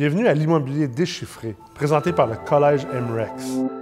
[0.00, 3.79] Bienvenue à l'immobilier déchiffré, présenté par le Collège MREX.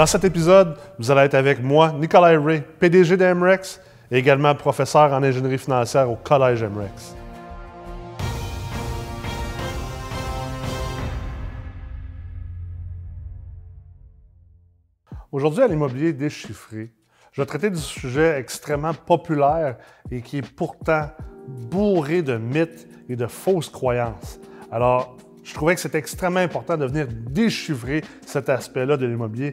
[0.00, 4.54] Dans cet épisode, vous allez être avec moi, Nicolas Ray, PDG de MREX et également
[4.54, 7.14] professeur en ingénierie financière au Collège MREX.
[15.30, 16.94] Aujourd'hui, à l'immobilier déchiffré,
[17.32, 19.76] je vais traiter du sujet extrêmement populaire
[20.10, 21.10] et qui est pourtant
[21.46, 24.40] bourré de mythes et de fausses croyances.
[24.72, 29.52] Alors, je trouvais que c'était extrêmement important de venir déchiffrer cet aspect-là de l'immobilier.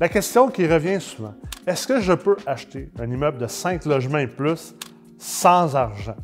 [0.00, 1.34] La question qui revient souvent,
[1.66, 4.74] est-ce que je peux acheter un immeuble de 5 logements et plus
[5.18, 6.16] sans argent?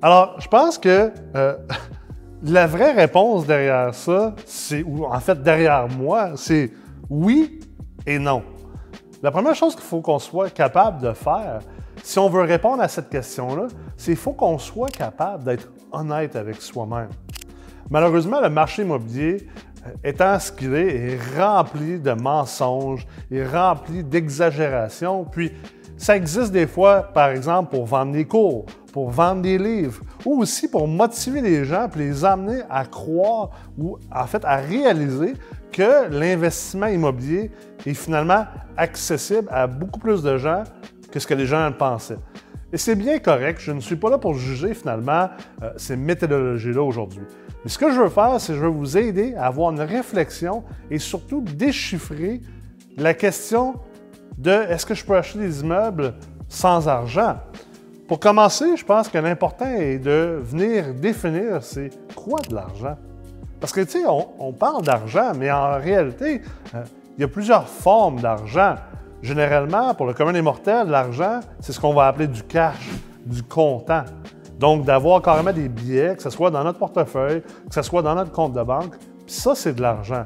[0.00, 1.56] Alors, je pense que euh,
[2.42, 6.72] la vraie réponse derrière ça, c'est, ou en fait derrière moi, c'est
[7.10, 7.60] oui
[8.06, 8.42] et non.
[9.22, 11.58] La première chose qu'il faut qu'on soit capable de faire,
[12.02, 13.66] si on veut répondre à cette question-là,
[13.98, 17.10] c'est qu'il faut qu'on soit capable d'être honnête avec soi-même.
[17.90, 19.46] Malheureusement, le marché immobilier,
[20.02, 25.24] est, est rempli de mensonges, est rempli d'exagérations.
[25.24, 25.52] Puis,
[25.98, 30.40] ça existe des fois, par exemple, pour vendre des cours, pour vendre des livres, ou
[30.40, 35.34] aussi pour motiver les gens, puis les amener à croire ou en fait à réaliser
[35.72, 37.50] que l'investissement immobilier
[37.84, 40.62] est finalement accessible à beaucoup plus de gens
[41.10, 42.18] que ce que les gens pensaient.
[42.72, 45.30] Et c'est bien correct, je ne suis pas là pour juger finalement
[45.62, 47.22] euh, ces méthodologies-là aujourd'hui.
[47.68, 50.64] Ce que je veux faire, c'est que je veux vous aider à avoir une réflexion
[50.90, 52.40] et surtout déchiffrer
[52.96, 53.74] la question
[54.38, 56.14] de est-ce que je peux acheter des immeubles
[56.48, 57.36] sans argent?
[58.06, 62.96] Pour commencer, je pense que l'important est de venir définir c'est quoi de l'argent.
[63.60, 66.40] Parce que, tu sais, on, parle d'argent, mais en réalité,
[66.74, 66.82] euh,
[67.18, 68.76] il y a plusieurs formes d'argent.
[69.20, 72.88] Généralement, pour le commun des mortels, l'argent, c'est ce qu'on va appeler du cash,
[73.26, 74.04] du comptant.
[74.58, 78.14] Donc, d'avoir carrément des billets, que ce soit dans notre portefeuille, que ce soit dans
[78.14, 80.24] notre compte de banque, puis ça, c'est de l'argent.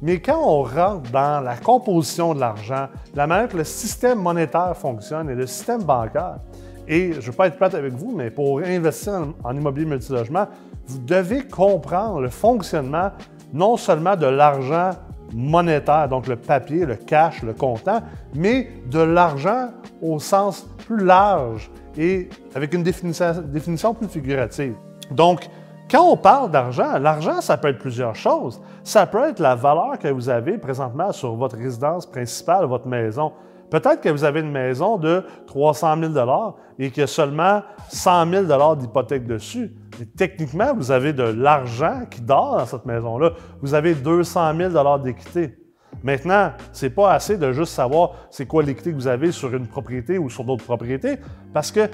[0.00, 4.76] Mais quand on rentre dans la composition de l'argent, la manière que le système monétaire
[4.76, 6.38] fonctionne et le système bancaire,
[6.86, 10.46] et je ne veux pas être plate avec vous, mais pour investir en, immobilier multilogement,
[10.86, 13.10] vous devez comprendre le fonctionnement
[13.52, 14.90] non seulement de l'argent
[15.34, 18.00] monétaire, donc le papier, le cash, le comptant,
[18.34, 19.68] mais de l'argent
[20.00, 24.74] au sens plus large et avec une définition, plus figurative.
[25.10, 25.48] Donc,
[25.90, 28.60] quand on parle d'argent, l'argent, ça peut être plusieurs choses.
[28.84, 33.32] Ça peut être la valeur que vous avez présentement sur votre résidence principale, votre maison.
[33.70, 38.30] Peut-être que vous avez une maison de 300 000 et qu'il y a seulement 100
[38.46, 39.72] 000 d'hypothèque dessus.
[39.98, 43.32] Mais techniquement, vous avez de l'argent qui dort dans cette maison-là.
[43.60, 45.58] Vous avez 200 000 d'équité.
[46.02, 49.54] Maintenant, ce n'est pas assez de juste savoir c'est quoi l'équité que vous avez sur
[49.54, 51.16] une propriété ou sur d'autres propriétés,
[51.52, 51.88] parce que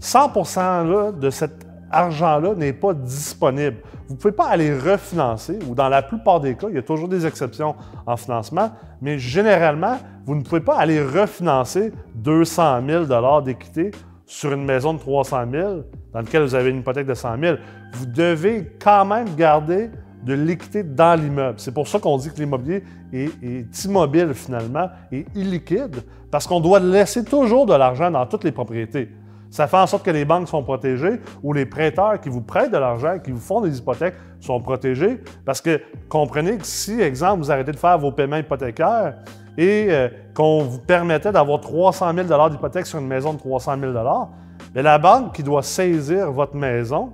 [0.00, 3.76] 100% de cet argent-là n'est pas disponible.
[4.08, 6.82] Vous ne pouvez pas aller refinancer, ou dans la plupart des cas, il y a
[6.82, 7.74] toujours des exceptions
[8.06, 13.90] en financement, mais généralement, vous ne pouvez pas aller refinancer 200 000 d'équité
[14.26, 15.68] sur une maison de 300 000
[16.12, 17.56] dans laquelle vous avez une hypothèque de 100 000.
[17.94, 19.90] Vous devez quand même garder
[20.22, 21.58] de l'équité dans l'immeuble.
[21.58, 26.80] C'est pour ça qu'on dit que l'immobilier est, immobile finalement et illiquide, parce qu'on doit
[26.80, 29.08] laisser toujours de l'argent dans toutes les propriétés.
[29.50, 32.72] Ça fait en sorte que les banques sont protégées ou les prêteurs qui vous prêtent
[32.72, 35.20] de l'argent, qui vous font des hypothèques, sont protégés.
[35.44, 39.16] Parce que comprenez que si, exemple, vous arrêtez de faire vos paiements hypothécaires
[39.58, 43.92] et euh, qu'on vous permettait d'avoir 300 000 d'hypothèque sur une maison de 300 000
[43.92, 47.12] bien, la banque qui doit saisir votre maison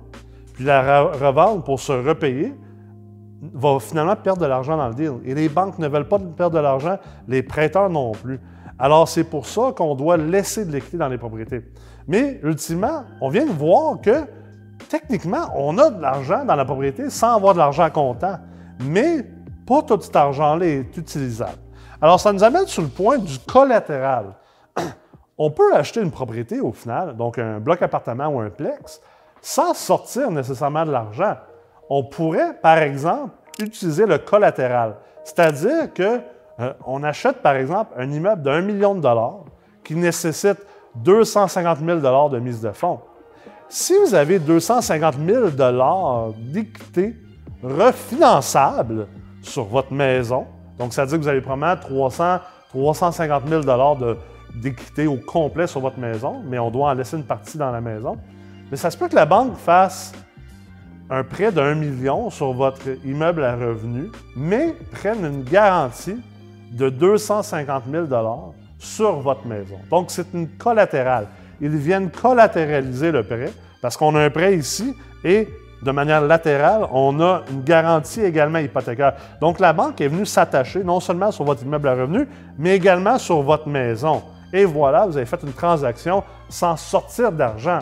[0.53, 2.53] puis la revendre pour se repayer,
[3.41, 5.13] va finalement perdre de l'argent dans le deal.
[5.25, 8.39] Et les banques ne veulent pas perdre de l'argent, les prêteurs non plus.
[8.77, 11.61] Alors, c'est pour ça qu'on doit laisser de l'équité dans les propriétés.
[12.07, 14.25] Mais, ultimement, on vient de voir que,
[14.89, 18.37] techniquement, on a de l'argent dans la propriété sans avoir de l'argent comptant.
[18.81, 19.25] Mais
[19.65, 21.57] pas tout cet argent-là est utilisable.
[22.01, 24.35] Alors, ça nous amène sur le point du collatéral.
[25.37, 29.01] On peut acheter une propriété au final, donc un bloc appartement ou un plex,
[29.41, 31.35] sans sortir nécessairement de l'argent
[31.89, 34.95] on pourrait, par exemple, utiliser le collatéral.
[35.23, 39.45] C'est-à-dire qu'on euh, achète, par exemple, un immeuble d'un million de dollars
[39.83, 40.57] qui nécessite
[40.95, 42.99] 250 000 dollars de mise de fonds.
[43.67, 47.15] Si vous avez 250 000 dollars d'équité
[47.63, 49.07] refinançable
[49.41, 50.45] sur votre maison,
[50.77, 52.39] donc ça veut dire que vous avez probablement 300
[52.69, 53.63] 350 000
[54.55, 57.81] d'équité au complet sur votre maison, mais on doit en laisser une partie dans la
[57.81, 58.17] maison.
[58.69, 60.13] Mais ça se peut que la banque fasse
[61.09, 66.17] un prêt d'un million sur votre immeuble à revenu, mais prenne une garantie
[66.71, 68.05] de 250 000
[68.77, 69.79] sur votre maison.
[69.89, 71.27] Donc, c'est une collatérale.
[71.59, 73.51] Ils viennent collatéraliser le prêt
[73.81, 75.47] parce qu'on a un prêt ici et
[75.81, 79.13] de manière latérale, on a une garantie également hypothécaire.
[79.39, 82.27] Donc, la banque est venue s'attacher non seulement sur votre immeuble à revenu,
[82.57, 84.21] mais également sur votre maison.
[84.51, 87.79] Et voilà, vous avez fait une transaction sans sortir d'argent.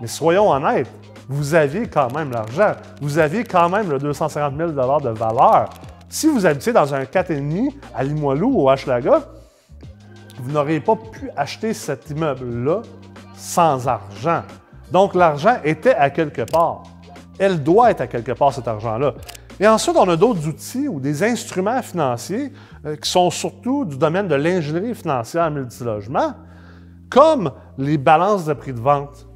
[0.00, 0.90] Mais soyons honnêtes,
[1.28, 2.72] vous aviez quand même l'argent.
[3.00, 5.68] Vous aviez quand même le 250 000 de valeur.
[6.08, 9.20] Si vous habitez dans un 4,5 à Limoilou ou à Hochelaga,
[10.40, 12.80] vous n'auriez pas pu acheter cet immeuble-là
[13.34, 14.42] sans argent.
[14.90, 16.84] Donc, l'argent était à quelque part.
[17.38, 19.14] Elle doit être à quelque part, cet argent-là.
[19.60, 22.52] Et ensuite, on a d'autres outils ou des instruments financiers
[22.86, 26.34] euh, qui sont surtout du domaine de l'ingénierie financière multilogement,
[27.10, 29.26] comme les balances de prix de vente,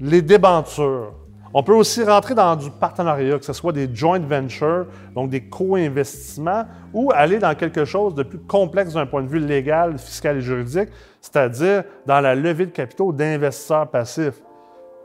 [0.00, 1.12] les débentures,
[1.58, 5.40] on peut aussi rentrer dans du partenariat, que ce soit des joint ventures, donc des
[5.40, 10.36] co-investissements, ou aller dans quelque chose de plus complexe d'un point de vue légal, fiscal
[10.36, 14.42] et juridique, c'est-à-dire dans la levée de capitaux d'investisseurs passifs.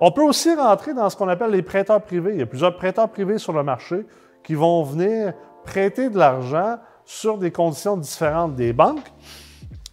[0.02, 2.32] On peut aussi rentrer dans ce qu'on appelle les prêteurs privés.
[2.34, 4.06] Il y a plusieurs prêteurs privés sur le marché
[4.44, 5.32] qui vont venir
[5.64, 9.10] prêter de l'argent sur des conditions différentes des banques.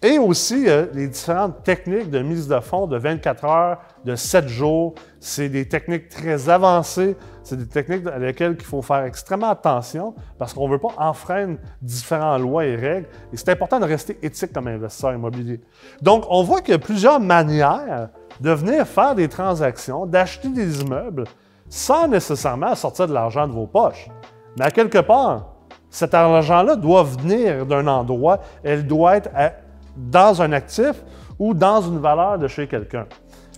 [0.00, 4.46] Et aussi euh, les différentes techniques de mise de fonds de 24 heures, de 7
[4.46, 4.94] jours.
[5.18, 7.16] C'est des techniques très avancées.
[7.42, 10.94] C'est des techniques à lesquelles il faut faire extrêmement attention parce qu'on ne veut pas
[10.98, 13.08] enfreindre différentes lois et règles.
[13.32, 15.60] Et c'est important de rester éthique comme investisseur immobilier.
[16.00, 18.10] Donc, on voit qu'il y a plusieurs manières
[18.40, 21.24] de venir faire des transactions, d'acheter des immeubles
[21.68, 24.08] sans nécessairement sortir de l'argent de vos poches.
[24.56, 25.54] Mais à quelque part,
[25.90, 29.52] cet argent-là doit venir d'un endroit, elle doit être à
[29.98, 30.94] dans un actif
[31.38, 33.06] ou dans une valeur de chez quelqu'un.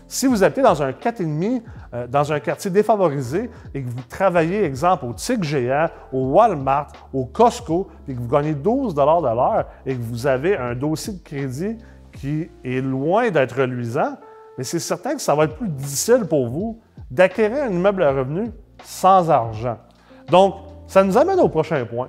[0.08, 1.62] Si vous habitez dans un 4,5,
[1.94, 6.88] euh, dans un quartier défavorisé et que vous travaillez, exemple, au TIC géant, au Walmart,
[7.12, 11.12] au Costco, et que vous gagnez 12 de l'heure et que vous avez un dossier
[11.12, 11.76] de crédit
[12.12, 14.16] qui est loin d'être reluisant,
[14.58, 18.10] mais c'est certain que ça va être plus difficile pour vous d'acquérir un immeuble à
[18.10, 18.50] revenu
[18.82, 19.78] sans argent.
[20.28, 20.56] Donc,
[20.88, 22.08] ça nous amène au prochain point.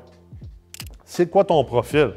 [1.06, 2.14] C'est quoi ton profil?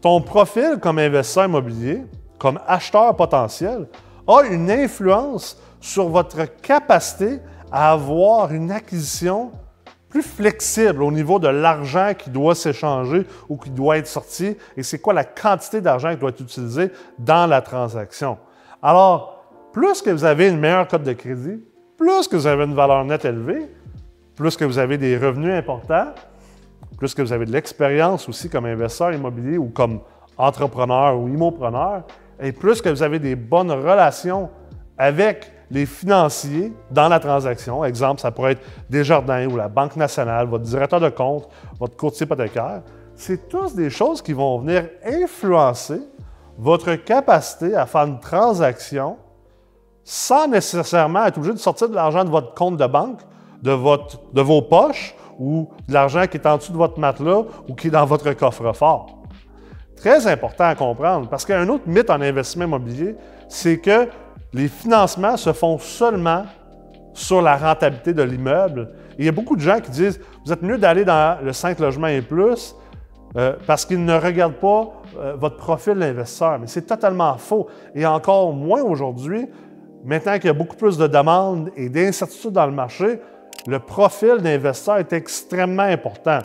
[0.00, 2.04] Ton profil comme investisseur immobilier,
[2.38, 3.86] comme acheteur potentiel,
[4.26, 7.40] a une influence sur votre capacité
[7.72, 9.50] à avoir une acquisition
[10.08, 14.82] plus flexible au niveau de l'argent qui doit s'échanger ou qui doit être sorti et
[14.82, 18.38] c'est quoi la quantité d'argent qui doit être utilisée dans la transaction.
[18.82, 21.62] Alors, plus que vous avez une meilleure cote de crédit,
[21.96, 23.66] plus que vous avez une valeur nette élevée,
[24.34, 26.14] plus que vous avez des revenus importants,
[26.96, 30.00] plus que vous avez de l'expérience aussi comme investisseur immobilier ou comme
[30.36, 32.02] entrepreneur ou immopreneur,
[32.40, 34.50] et plus que vous avez des bonnes relations
[34.96, 40.46] avec les financiers dans la transaction, exemple, ça pourrait être Desjardins ou la Banque nationale,
[40.46, 41.48] votre directeur de compte,
[41.78, 42.82] votre courtier hypothécaire,
[43.14, 46.00] c'est tous des choses qui vont venir influencer
[46.56, 49.16] votre capacité à faire une transaction
[50.04, 53.20] sans nécessairement être obligé de sortir de l'argent de votre compte de banque,
[53.62, 57.88] de, vos poches ou de l'argent qui est en dessous de votre matelas ou qui
[57.88, 59.22] est dans votre coffre-fort.
[59.96, 63.16] Très important à comprendre parce qu'un autre mythe en investissement immobilier,
[63.48, 64.08] c'est que
[64.52, 66.44] les financements se font seulement
[67.12, 68.90] sur la rentabilité de l'immeuble.
[69.18, 71.78] Il y a beaucoup de gens qui disent vous êtes mieux d'aller dans le 5
[71.80, 72.76] logements et plus
[73.36, 76.58] euh, parce qu'ils ne regardent pas euh, votre profil d'investisseur.
[76.58, 77.66] Mais c'est totalement faux.
[77.94, 79.46] Et encore moins aujourd'hui,
[80.04, 83.20] maintenant qu'il y a beaucoup plus de demandes et d'incertitudes dans le marché,
[83.66, 86.40] le profil d'investisseur est extrêmement important.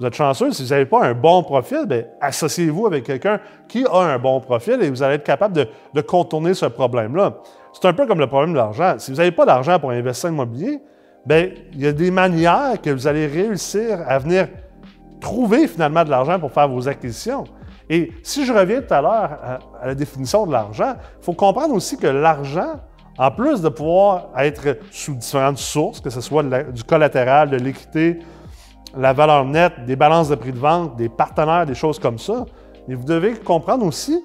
[0.00, 3.38] Vous êtes chanceux, si vous n'avez pas un bon profil, ben, associez-vous avec quelqu'un
[3.68, 7.38] qui a un bon profil et vous allez être capable de, contourner ce problème-là.
[7.72, 8.96] C'est un peu comme le problème de l'argent.
[8.98, 10.80] Si vous n'avez pas d'argent pour investir en immobilier,
[11.24, 14.48] bien, il y a des manières que vous allez réussir à venir
[15.20, 17.44] trouver finalement de l'argent pour faire vos acquisitions.
[17.88, 21.74] Et si je reviens tout à l'heure à la définition de l'argent, il faut comprendre
[21.74, 22.80] aussi que l'argent,
[23.18, 28.18] en plus de pouvoir être sous différentes sources, que ce soit du collatéral, de l'équité,
[28.96, 32.44] la valeur nette, des balances de prix de vente, des partenaires, des choses comme ça,
[32.88, 34.22] mais vous devez comprendre aussi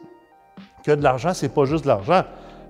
[0.84, 2.24] que de l'argent, ce n'est pas juste de l'argent.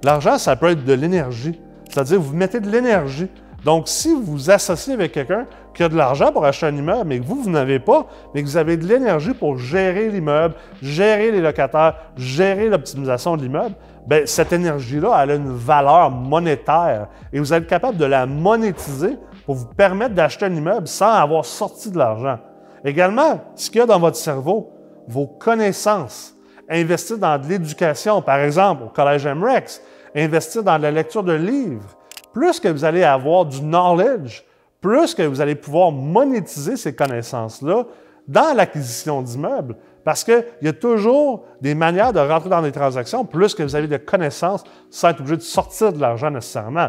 [0.04, 1.60] L'argent, ça peut être de l'énergie.
[1.90, 3.28] C'est-à-dire, vous mettez de l'énergie.
[3.66, 7.04] Donc, si vous vous associez avec quelqu'un qui a de l'argent pour acheter un immeuble,
[7.06, 10.56] mais que vous, vous n'avez pas, mais que vous avez de l'énergie pour gérer l'immeuble,
[10.82, 13.76] gérer les locataires, gérer l'optimisation de l'immeuble,
[14.08, 19.18] bien, cette énergie-là, elle a une valeur monétaire et vous êtes capable de la monétiser
[19.46, 22.40] pour vous permettre d'acheter un immeuble sans avoir sorti de l'argent.
[22.84, 24.72] Également, ce qu'il y a dans votre cerveau,
[25.08, 26.36] vos connaissances,
[26.70, 29.82] investir dans de l'éducation, par exemple, au Collège MREX,
[30.16, 31.98] investir dans la lecture de livres.
[32.34, 34.44] Plus que vous allez avoir du knowledge,
[34.82, 37.86] plus que vous allez pouvoir monétiser ces connaissances-là
[38.28, 39.76] dans l'acquisition d'immeubles.
[40.10, 43.76] Parce qu'il y a toujours des manières de rentrer dans des transactions, plus que vous
[43.76, 46.88] avez de connaissances sans être obligé de sortir de l'argent nécessairement.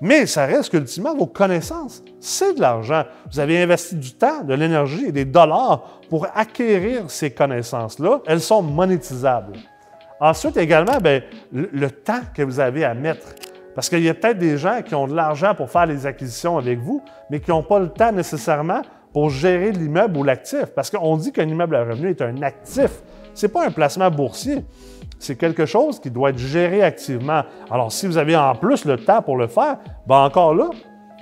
[0.00, 3.04] Mais ça reste qu'ultimement, vos connaissances, c'est de l'argent.
[3.30, 8.22] Vous avez investi du temps, de l'énergie et des dollars pour acquérir ces connaissances-là.
[8.24, 9.58] Elles sont monétisables.
[10.18, 11.20] Ensuite, également, bien,
[11.52, 13.26] le, le temps que vous avez à mettre.
[13.74, 16.56] Parce qu'il y a peut-être des gens qui ont de l'argent pour faire les acquisitions
[16.56, 18.80] avec vous, mais qui n'ont pas le temps nécessairement
[19.14, 20.66] pour gérer l'immeuble ou l'actif.
[20.74, 22.90] Parce qu'on dit qu'un immeuble à revenu est un actif.
[23.32, 24.64] Ce n'est pas un placement boursier.
[25.20, 27.42] C'est quelque chose qui doit être géré activement.
[27.70, 30.68] Alors, si vous avez en plus le temps pour le faire, bien encore là,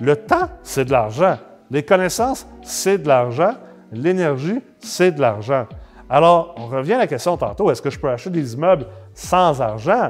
[0.01, 1.37] le temps, c'est de l'argent.
[1.69, 3.53] Les connaissances, c'est de l'argent.
[3.91, 5.67] L'énergie, c'est de l'argent.
[6.09, 9.61] Alors, on revient à la question tantôt, est-ce que je peux acheter des immeubles sans
[9.61, 10.09] argent?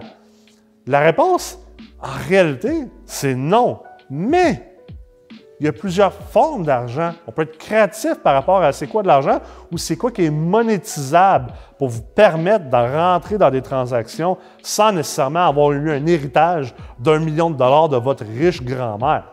[0.87, 1.59] La réponse,
[2.01, 3.79] en réalité, c'est non.
[4.09, 4.72] Mais
[5.63, 7.13] il y a plusieurs formes d'argent.
[7.25, 9.39] On peut être créatif par rapport à c'est quoi de l'argent
[9.71, 14.91] ou c'est quoi qui est monétisable pour vous permettre de rentrer dans des transactions sans
[14.91, 19.23] nécessairement avoir eu un héritage d'un million de dollars de votre riche grand-mère.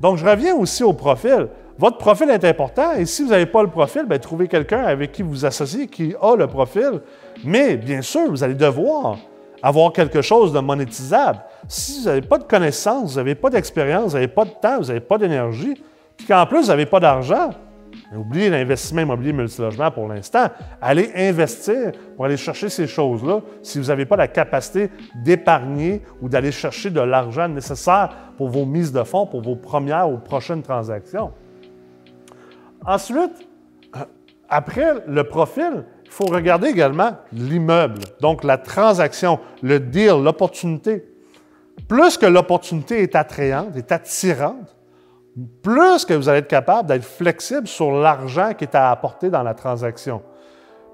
[0.00, 1.46] Donc, je reviens aussi au profil.
[1.78, 5.12] Votre profil est important et si vous n'avez pas le profil, bien, trouvez quelqu'un avec
[5.12, 7.00] qui vous associez qui a le profil.
[7.44, 9.18] Mais bien sûr, vous allez devoir
[9.64, 11.40] avoir quelque chose de monétisable.
[11.68, 14.78] Si vous n'avez pas de connaissances, vous n'avez pas d'expérience, vous n'avez pas de temps,
[14.78, 15.82] vous n'avez pas d'énergie,
[16.18, 17.48] puis qu'en plus, vous n'avez pas d'argent,
[18.14, 20.48] oubliez l'investissement immobilier multilogement pour l'instant.
[20.82, 24.90] Allez investir pour aller chercher ces choses-là si vous n'avez pas la capacité
[25.24, 30.10] d'épargner ou d'aller chercher de l'argent nécessaire pour vos mises de fonds, pour vos premières
[30.10, 31.32] ou prochaines transactions.
[32.84, 33.48] Ensuite,
[34.46, 41.04] après le profil, il faut regarder également l'immeuble, donc la transaction, le deal, l'opportunité.
[41.88, 44.76] Plus que l'opportunité est attrayante, est attirante,
[45.62, 49.42] plus que vous allez être capable d'être flexible sur l'argent qui est à apporter dans
[49.42, 50.22] la transaction.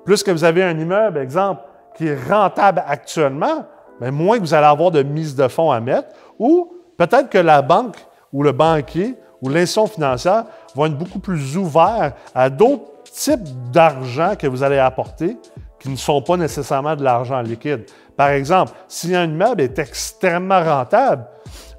[0.04, 1.62] Plus que vous avez un immeuble, exemple,
[1.96, 3.66] qui est rentable actuellement,
[4.00, 7.38] bien, moins que vous allez avoir de mise de fonds à mettre, ou peut-être que
[7.38, 7.98] la banque
[8.32, 14.34] ou le banquier ou l'institution financière vont être beaucoup plus ouverts à d'autres types d'argent
[14.36, 15.36] que vous allez apporter
[15.80, 17.86] qui ne sont pas nécessairement de l'argent liquide.
[18.16, 21.26] Par exemple, si un immeuble est extrêmement rentable,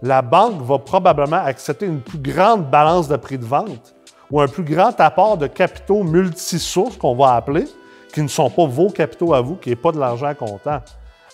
[0.01, 3.93] la banque va probablement accepter une plus grande balance de prix de vente
[4.31, 7.65] ou un plus grand apport de capitaux multisources qu'on va appeler,
[8.13, 10.81] qui ne sont pas vos capitaux à vous, qui n'est pas de l'argent comptant.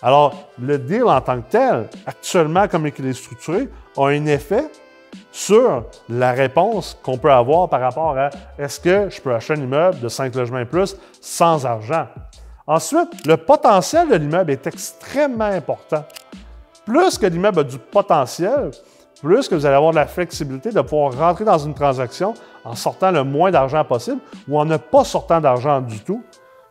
[0.02, 4.66] Alors, le deal en tant que tel, actuellement comme il est structuré, a un effet
[5.32, 9.62] sur la réponse qu'on peut avoir par rapport à est-ce que je peux acheter un
[9.62, 12.08] immeuble de 5 logements et plus sans argent?
[12.66, 16.04] Ensuite, le potentiel de l'immeuble est extrêmement important.
[16.86, 18.72] Plus que l'immeuble a du potentiel,
[19.22, 22.34] plus que vous allez avoir de la flexibilité de pouvoir rentrer dans une transaction
[22.66, 26.24] en sortant le moins d'argent possible ou en ne pas sortant d'argent du tout,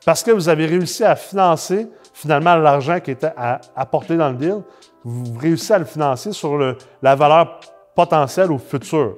[0.04, 4.36] parce que vous avez réussi à financer finalement l'argent qui était à apporter dans le
[4.36, 4.62] deal,
[5.04, 6.58] vous réussissez à le financer sur
[7.02, 7.60] la valeur
[7.96, 9.16] potentiel au futur.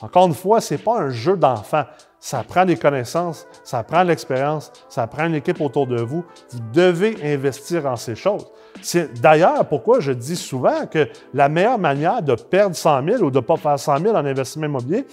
[0.00, 1.84] Encore une fois, ce n'est pas un jeu d'enfant.
[2.18, 6.24] Ça prend des connaissances, ça prend de l'expérience, ça prend une équipe autour de vous.
[6.50, 8.46] Vous devez investir en ces choses.
[8.82, 13.30] C'est d'ailleurs pourquoi je dis souvent que la meilleure manière de perdre 100 000 ou
[13.30, 15.06] de ne pas faire 100 000 en investissement immobilier,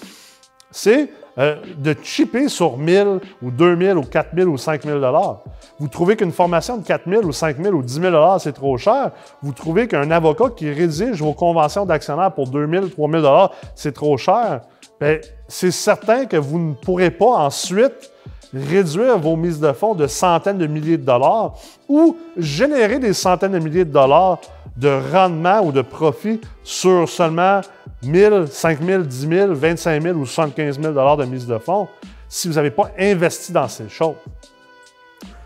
[0.70, 1.10] c'est
[1.40, 5.44] euh, de chipper sur 1000 ou 2000 ou 4000 ou 5000 dollars.
[5.80, 9.12] Vous trouvez qu'une formation de 4000 ou 5000 ou 10 000 dollars, c'est trop cher.
[9.42, 14.18] Vous trouvez qu'un avocat qui rédige vos conventions d'actionnaire pour 2000, 3000 dollars, c'est trop
[14.18, 14.62] cher.
[15.00, 18.12] Bien, c'est certain que vous ne pourrez pas ensuite
[18.54, 21.54] réduire vos mises de fonds de centaines de milliers de dollars
[21.88, 24.40] ou générer des centaines de milliers de dollars
[24.76, 27.62] de rendement ou de profit sur seulement
[28.04, 31.88] 1000, 5000, 10 000, 25 000 ou 75 000 dollars de mise de fonds
[32.30, 34.16] si vous n'avez pas investi dans ces choses.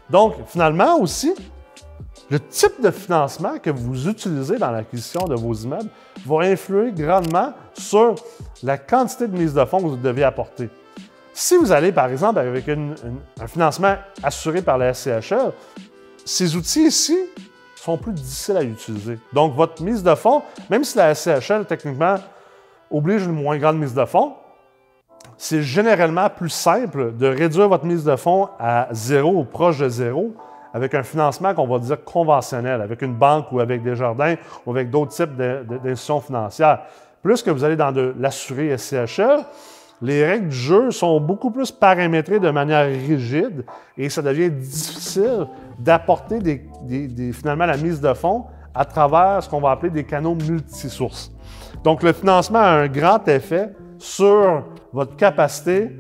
[0.10, 1.34] Donc, finalement aussi,
[2.30, 5.90] le type de financement que vous utilisez dans l'acquisition de vos immeubles
[6.26, 8.16] va influer grandement sur
[8.64, 10.70] la quantité de mise de fonds que vous devez apporter.
[11.44, 15.52] Si vous allez, par exemple, avec un financement assuré par la SCHL,
[16.24, 17.18] ces outils ici
[17.76, 19.18] sont plus difficiles à utiliser.
[19.34, 22.18] Donc, votre mise de fonds, même si la SCHL, techniquement,
[22.92, 24.34] oblige une moins grande mise de fonds,
[25.36, 29.90] c'est généralement plus simple de réduire votre mise de fonds à zéro ou proche de
[29.90, 30.36] zéro
[30.76, 34.36] avec un financement qu'on va dire conventionnel, avec une banque ou avec des jardins
[34.68, 36.82] ou avec d'autres types d'institutions financières.
[37.24, 39.44] Plus que vous allez dans de l'assuré SCHL,
[40.02, 43.64] les règles du jeu sont beaucoup plus paramétrées de manière rigide
[43.98, 49.62] et ça devient difficile d'apporter des, finalement la mise de fonds à travers ce qu'on
[49.62, 51.32] va appeler des canaux multisources.
[51.84, 55.92] Donc, le financement a un grand effet sur votre capacité,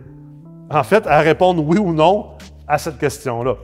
[0.70, 2.32] en fait, à répondre oui ou non
[2.68, 3.56] à cette question-là.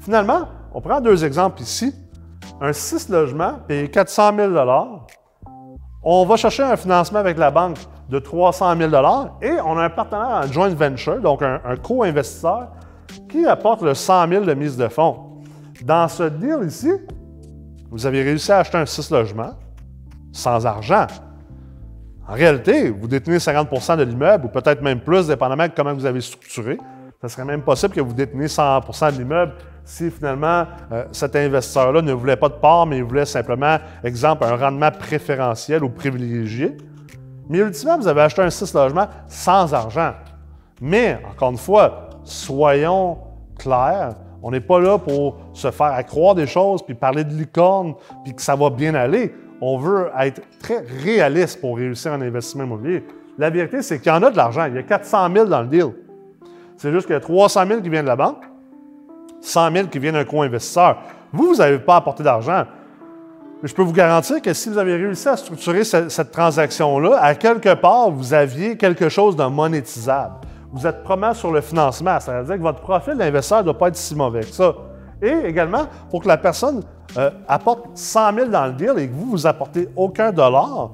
[0.00, 1.94] Finalement, on prend deux exemples ici.
[2.60, 4.52] Un 6 logements payé 400 000
[6.02, 7.78] On va chercher un financement avec la banque
[8.10, 8.90] de 300 000
[9.40, 12.68] et on a un partenaire en joint venture, donc un, co-investisseur,
[13.28, 15.42] qui apporte le 100 000 de mise de fonds.
[15.82, 16.90] Dans ce deal ici,
[17.90, 19.54] vous avez réussi à acheter un 6 logements
[20.32, 21.06] sans argent.
[22.28, 26.06] En réalité, vous détenez 50% de l'immeuble ou peut-être même plus, dépendamment de comment vous
[26.06, 26.78] avez structuré.
[27.22, 29.52] Ce serait même possible que vous détenez 100% de l'immeuble
[29.84, 34.44] si finalement euh, cet investisseur-là ne voulait pas de part, mais il voulait simplement, exemple,
[34.44, 36.76] un rendement préférentiel ou privilégié.
[37.50, 40.12] Mais ultimement, vous avez acheté un 6 logements sans argent.
[40.80, 43.18] Mais, encore une fois, soyons
[43.58, 47.94] clairs, on n'est pas là pour se faire accroire des choses, puis parler de licorne,
[48.22, 49.34] puis que ça va bien aller.
[49.60, 53.04] On veut être très réaliste pour réussir un investissement immobilier.
[53.36, 54.66] La vérité, c'est qu'il y en a de l'argent.
[54.66, 55.90] Il y a 400 000 dans le deal.
[56.76, 58.44] C'est juste qu'il y a 300 000 qui viennent de la banque,
[59.40, 60.98] 100 000 qui viennent d'un co-investisseur.
[61.32, 62.64] Vous, vous n'avez pas apporté d'argent.
[63.62, 67.34] Mais je peux vous garantir que si vous avez réussi à structurer cette, transaction-là, à
[67.34, 70.34] quelque part, vous aviez quelque chose de monétisable.
[70.72, 73.96] Vous êtes probablement sur le financement, c'est-à-dire que votre profil d'investisseur ne doit pas être
[73.96, 74.74] si mauvais que ça.
[75.20, 76.82] Et également, pour que la personne
[77.18, 80.92] euh, apporte 100 000 dans le deal et que vous, vous apportez aucun dollar,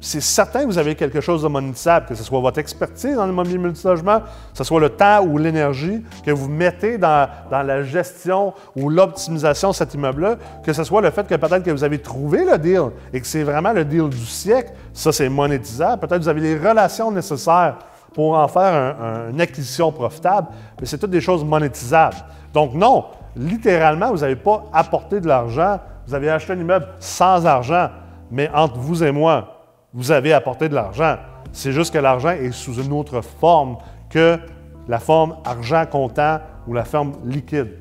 [0.00, 3.24] c'est certain que vous avez quelque chose de monétisable, que ce soit votre expertise dans
[3.24, 8.52] l'immobilier multilogement, que ce soit le temps ou l'énergie que vous mettez dans, la gestion
[8.76, 11.98] ou l'optimisation de cet immeuble-là, que ce soit le fait que peut-être que vous avez
[11.98, 16.00] trouvé le deal et que c'est vraiment le deal du siècle, ça c'est monétisable.
[16.00, 17.76] Peut-être que vous avez les relations nécessaires
[18.12, 18.96] pour en faire
[19.30, 20.48] une acquisition profitable,
[20.80, 22.16] mais c'est toutes des choses monétisables.
[22.52, 27.44] Donc non, littéralement, vous n'avez pas apporté de l'argent, vous avez acheté un immeuble sans
[27.46, 27.88] argent,
[28.30, 29.55] mais entre vous et moi,
[29.96, 31.16] vous avez apporté de l'argent.
[31.52, 33.78] C'est juste que l'argent est sous une autre forme
[34.10, 34.38] que
[34.88, 37.78] la forme argent comptant ou la forme liquide.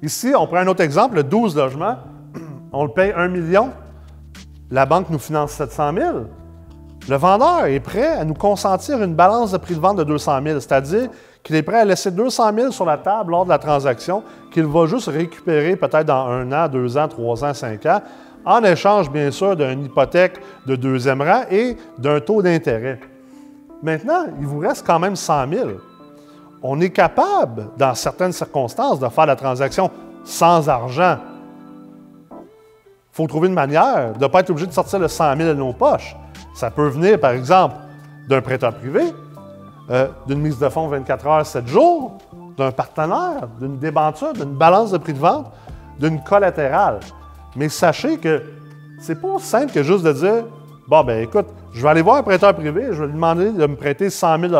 [0.00, 1.96] Ici, on prend un autre exemple, le 12 logements.
[2.72, 3.72] On le paye 1 million.
[4.70, 6.12] La banque nous finance 700 000.
[7.08, 10.40] Le vendeur est prêt à nous consentir une balance de prix de vente de 200
[10.44, 11.08] 000, c'est-à-dire
[11.42, 14.22] qu'il est prêt à laisser 200 000 sur la table lors de la transaction,
[14.52, 18.02] qu'il va juste récupérer peut-être dans un an, deux ans, trois ans, cinq ans,
[18.46, 23.00] en échange, bien sûr, d'une hypothèque de deuxième rang et d'un taux d'intérêt.
[23.82, 25.68] Maintenant, il vous reste quand même 100 000.
[26.62, 29.90] On est capable, dans certaines circonstances, de faire la transaction
[30.24, 31.18] sans argent.
[32.30, 32.36] Il
[33.12, 35.54] faut trouver une manière de ne pas être obligé de sortir le 100 000 de
[35.54, 36.16] nos poches.
[36.54, 37.74] Ça peut venir, par exemple,
[38.28, 39.02] d'un prêteur privé,
[39.90, 42.18] euh, d'une mise de fonds 24 heures, 7 jours,
[42.56, 45.52] d'un partenaire, d'une débenture, d'une balance de prix de vente,
[45.98, 47.00] d'une collatérale.
[47.56, 48.42] Mais sachez que
[49.00, 50.44] c'est pas simple que juste de dire
[50.88, 53.66] Bon, ben écoute, je vais aller voir un prêteur privé, je vais lui demander de
[53.66, 54.52] me prêter 100 000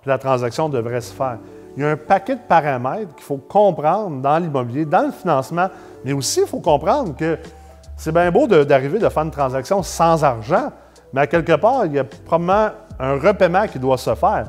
[0.00, 1.38] puis la transaction devrait se faire.
[1.76, 5.68] Il y a un paquet de paramètres qu'il faut comprendre dans l'immobilier, dans le financement,
[6.04, 7.38] mais aussi il faut comprendre que
[7.96, 10.72] c'est bien beau d'arriver de, faire une transaction sans argent,
[11.12, 14.46] mais à quelque part, il y a probablement un repaiement qui doit se faire.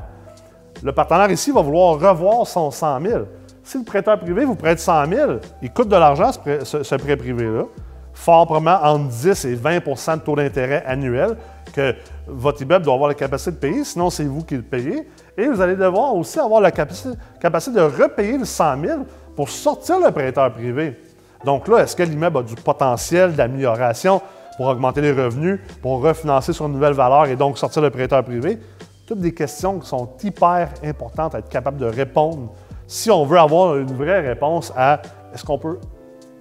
[0.82, 3.20] Le partenaire ici va vouloir revoir son 100 000.
[3.64, 7.64] Si le prêteur privé vous prête 100 000, il coûte de l'argent, ce, prêt privé-là,
[8.12, 11.36] fort probablement entre 10 et 20% de taux d'intérêt annuel
[11.72, 11.94] que
[12.26, 15.08] votre immeuble doit avoir la capacité de payer, sinon c'est vous qui le payez.
[15.38, 19.00] Et vous allez devoir aussi avoir la capacité, capacité de repayer le 100 000
[19.36, 21.00] pour sortir le prêteur privé.
[21.44, 24.20] Donc là, est-ce que l'immeuble a du potentiel d'amélioration
[24.56, 28.22] pour augmenter les revenus, pour refinancer sur une nouvelle valeur et donc sortir le prêteur
[28.22, 28.58] privé?
[29.06, 32.52] Toutes des questions qui sont hyper importantes à être capable de répondre
[32.92, 35.00] si on veut avoir une vraie réponse à
[35.32, 35.78] est-ce qu'on peut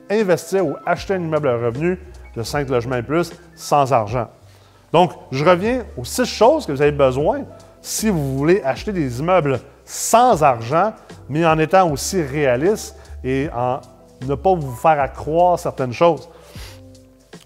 [0.10, 1.98] investir ou acheter un immeuble à revenu
[2.36, 4.28] de 5 logements et plus sans argent.
[4.92, 7.44] Donc, je reviens aux six choses que vous avez besoin
[7.82, 10.92] si vous voulez acheter des immeubles sans argent,
[11.30, 13.80] mais en étant aussi réaliste et en
[14.28, 16.28] ne pas vous faire accroire certaines choses.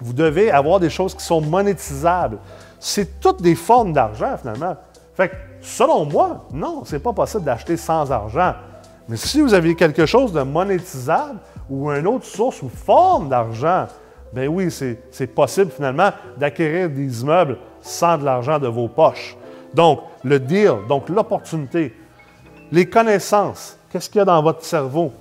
[0.01, 2.39] Vous devez avoir des choses qui sont monétisables.
[2.79, 4.75] C'est toutes des formes d'argent, finalement.
[5.13, 8.55] Fait que, selon moi, non, c'est pas possible d'acheter sans argent.
[9.07, 11.39] Mais si vous avez quelque chose de monétisable
[11.69, 13.87] ou une autre source ou forme d'argent,
[14.33, 19.37] ben oui, c'est possible finalement d'acquérir des immeubles sans de l'argent de vos poches.
[19.73, 21.93] Donc, le deal, donc l'opportunité,
[22.71, 25.13] les connaissances, qu'est-ce qu'il y a dans votre cerveau?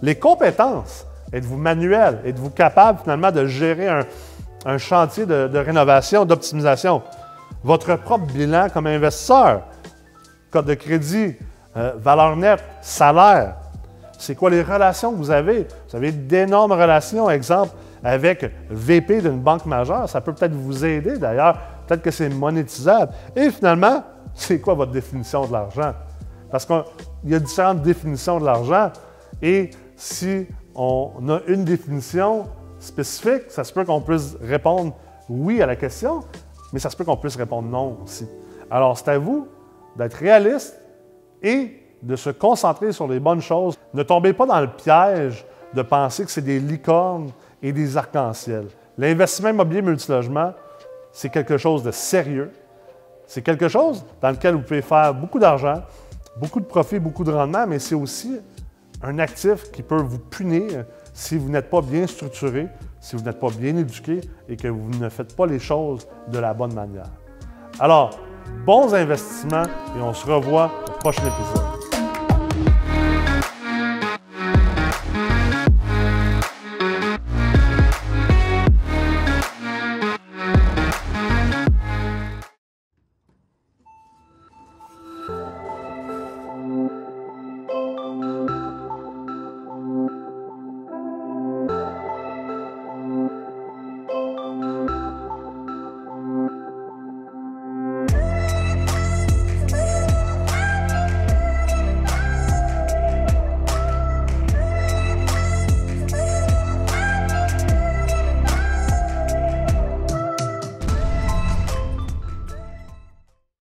[0.00, 2.20] Les compétences, êtes-vous manuel?
[2.24, 3.88] Êtes-vous capable finalement de gérer
[4.64, 7.02] un, chantier de, de rénovation, d'optimisation?
[7.64, 9.62] Votre propre bilan comme investisseur,
[10.50, 11.34] code de crédit,
[11.78, 13.54] euh, valeur nette, salaire,
[14.18, 15.68] C'est quoi les relations que vous avez?
[15.88, 17.70] Vous avez d'énormes relations, exemple,
[18.02, 20.08] avec VP d'une banque majeure.
[20.08, 21.56] Ça peut peut-être vous aider d'ailleurs.
[21.86, 23.12] Peut-être que c'est monétisable.
[23.36, 24.02] Et finalement,
[24.34, 25.94] c'est quoi votre définition de l'argent?
[26.50, 26.82] Parce qu'il
[27.26, 28.90] y a différentes définitions de l'argent.
[29.40, 32.46] Et si on a une définition
[32.80, 34.94] spécifique, ça se peut qu'on puisse répondre
[35.28, 36.24] oui à la question,
[36.72, 38.26] mais ça se peut qu'on puisse répondre non aussi.
[38.68, 39.46] Alors, c'est à vous
[39.96, 40.76] d'être réaliste
[41.42, 43.78] et de se concentrer sur les bonnes choses.
[43.94, 47.30] Ne tombez pas dans le piège de penser que c'est des licornes
[47.62, 48.66] et des arcs-en-ciel.
[48.96, 50.52] L'investissement immobilier multilogement,
[51.12, 52.50] c'est quelque chose de sérieux.
[53.26, 55.82] C'est quelque chose dans lequel vous pouvez faire beaucoup d'argent,
[56.36, 58.40] beaucoup de profit, beaucoup de rendement, mais c'est aussi
[59.02, 62.68] un actif qui peut vous punir si vous n'êtes pas bien structuré,
[63.00, 66.38] si vous n'êtes pas bien éduqué et que vous ne faites pas les choses de
[66.38, 67.10] la bonne manière.
[67.78, 68.18] Alors,
[68.64, 69.64] bons investissements
[69.96, 71.77] et on se revoit au prochain épisode.